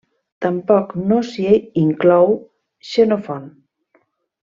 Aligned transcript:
Tampoc 0.45 0.95
no 1.11 1.19
s'hi 1.27 1.45
inclou 1.83 2.33
Xenofont. 2.95 3.49